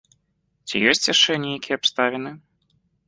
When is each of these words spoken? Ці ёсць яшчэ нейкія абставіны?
Ці 0.67 0.75
ёсць 0.91 1.09
яшчэ 1.13 1.37
нейкія 1.45 1.79
абставіны? 1.81 2.31